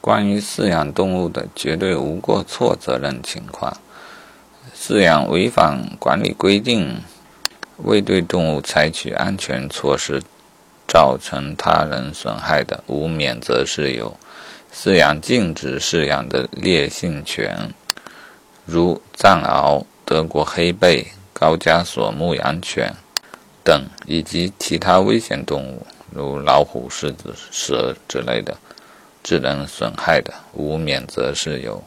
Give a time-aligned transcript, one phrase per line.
[0.00, 3.76] 关于饲养动物的绝对无过错责任情况，
[4.74, 7.02] 饲养违反管理规定，
[7.76, 10.22] 未对动物采取安全措施，
[10.88, 14.16] 造成他人损害的，无免责事由。
[14.72, 17.74] 饲养禁止饲养的烈性犬，
[18.64, 22.94] 如藏獒、德国黑背、高加索牧羊犬
[23.62, 28.56] 等，以及其他危险动物，如老虎、狮子、蛇之类的，
[29.22, 31.82] 智能损害的，无免责事由。